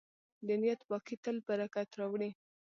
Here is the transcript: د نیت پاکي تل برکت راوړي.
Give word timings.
د 0.45 0.47
نیت 0.61 0.81
پاکي 0.89 1.15
تل 1.23 1.37
برکت 1.47 1.89
راوړي. 1.99 2.29